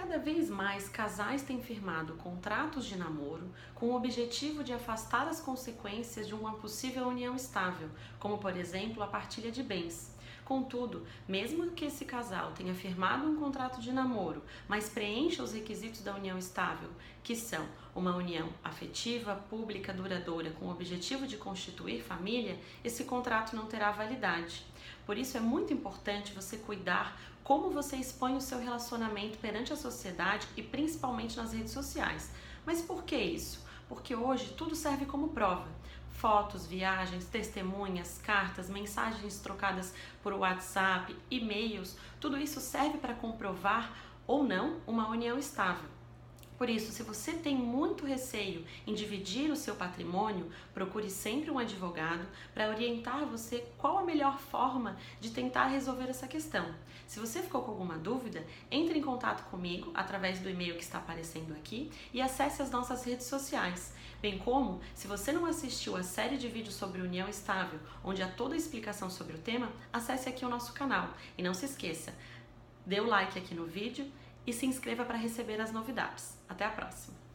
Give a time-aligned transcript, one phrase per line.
[0.00, 5.42] Cada vez mais casais têm firmado contratos de namoro com o objetivo de afastar as
[5.42, 10.10] consequências de uma possível união estável, como por exemplo a partilha de bens.
[10.42, 16.00] Contudo, mesmo que esse casal tenha firmado um contrato de namoro, mas preencha os requisitos
[16.00, 16.88] da união estável,
[17.22, 23.54] que são uma união afetiva, pública, duradoura, com o objetivo de constituir família, esse contrato
[23.54, 24.64] não terá validade.
[25.10, 29.76] Por isso é muito importante você cuidar como você expõe o seu relacionamento perante a
[29.76, 32.30] sociedade e principalmente nas redes sociais.
[32.64, 33.66] Mas por que isso?
[33.88, 35.66] Porque hoje tudo serve como prova
[36.10, 39.92] fotos, viagens, testemunhas, cartas, mensagens trocadas
[40.22, 43.92] por WhatsApp, e-mails, tudo isso serve para comprovar
[44.28, 45.90] ou não uma união estável.
[46.60, 51.58] Por isso, se você tem muito receio em dividir o seu patrimônio, procure sempre um
[51.58, 56.74] advogado para orientar você qual a melhor forma de tentar resolver essa questão.
[57.06, 60.98] Se você ficou com alguma dúvida, entre em contato comigo através do e-mail que está
[60.98, 63.94] aparecendo aqui e acesse as nossas redes sociais.
[64.20, 68.28] Bem como, se você não assistiu a série de vídeos sobre união estável, onde há
[68.28, 72.12] toda a explicação sobre o tema, acesse aqui o nosso canal e não se esqueça,
[72.84, 74.06] dê o like aqui no vídeo
[74.46, 76.38] e se inscreva para receber as novidades.
[76.48, 77.29] Até a próxima!